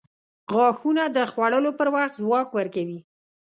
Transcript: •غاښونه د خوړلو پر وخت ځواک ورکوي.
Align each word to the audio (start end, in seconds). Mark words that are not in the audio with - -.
•غاښونه 0.53 1.03
د 1.15 1.17
خوړلو 1.31 1.71
پر 1.79 1.87
وخت 1.95 2.13
ځواک 2.21 2.47
ورکوي. 2.57 2.99